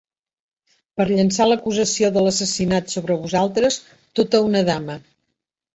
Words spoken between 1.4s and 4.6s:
l'acusació de l'assassinat sobre vosaltres, tota